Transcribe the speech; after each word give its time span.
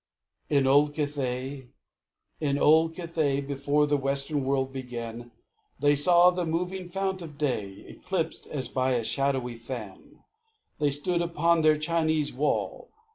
In 0.49 0.65
old 0.65 0.95
Cathay, 0.95 1.67
in 2.39 2.57
far 2.57 2.89
Cathay, 2.89 3.39
Before 3.39 3.85
the 3.85 3.97
western 3.97 4.43
world 4.43 4.73
began, 4.73 5.29
They 5.77 5.95
saw 5.95 6.31
the 6.31 6.43
moving 6.43 6.89
fount 6.89 7.21
of 7.21 7.37
day 7.37 7.85
Eclipsed, 7.87 8.47
as 8.47 8.67
by 8.67 8.93
a 8.93 9.03
shadowy 9.03 9.55
fan; 9.57 10.23
They 10.79 10.89
stood 10.89 11.21
upon 11.21 11.61
their 11.61 11.77
Chinese 11.77 12.33
wall. 12.33 12.89